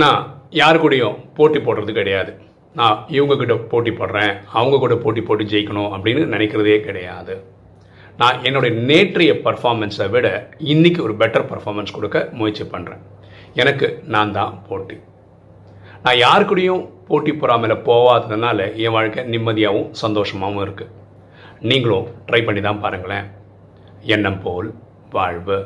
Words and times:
நான் 0.00 0.20
யாரு 0.60 0.78
கூடயும் 0.82 1.16
போட்டி 1.36 1.58
போடுறது 1.58 1.92
கிடையாது. 1.98 2.30
நான் 2.78 2.98
இவங்க 3.16 3.34
கிட்ட 3.40 3.54
போட்டி 3.72 3.90
போடுறேன் 3.90 4.32
அவங்க 4.58 4.76
கூட 4.82 4.94
போட்டி 5.02 5.22
போட்டு 5.28 5.44
ஜெயிக்கணும் 5.52 5.90
அப்படின்னு 5.94 6.22
நினைக்கிறதே 6.34 6.76
கிடையாது. 6.86 7.34
நான் 8.20 8.38
என்னுடைய 8.48 8.72
நேற்றைய 8.90 9.32
பர்ஃபார்மன்ஸை 9.46 10.06
விட 10.14 10.26
இன்னைக்கு 10.72 11.00
ஒரு 11.06 11.14
பெட்டர் 11.22 11.46
பர்ஃபார்மன்ஸ் 11.50 11.94
கொடுக்க 11.96 12.18
முயற்சி 12.38 12.64
பண்ணுறேன் 12.74 13.02
எனக்கு 13.62 13.88
நான் 14.14 14.34
தான் 14.38 14.54
போட்டி. 14.68 14.96
நான் 16.04 16.20
யாரு 16.24 16.44
கூடயும் 16.44 16.82
போட்டி 17.10 17.34
பொறாமையில் 17.42 17.84
போகாததுனால 17.88 18.58
என் 18.84 18.96
வாழ்க்கை 18.96 19.24
நிம்மதியாகவும் 19.34 19.90
சந்தோஷமாகவும் 20.04 20.64
இருக்குது 20.66 20.92
நீங்களும் 21.70 22.06
ட்ரை 22.28 22.42
பண்ணி 22.46 22.62
தான் 22.68 22.82
பாருங்களேன். 22.84 23.26
எண்ணம் 24.14 24.42
போல் 24.46 24.70
வாழ்வு. 25.16 25.58